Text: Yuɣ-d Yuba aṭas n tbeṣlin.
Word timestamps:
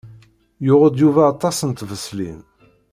Yuɣ-d 0.65 0.95
Yuba 1.01 1.21
aṭas 1.31 1.57
n 1.63 1.71
tbeṣlin. 1.71 2.39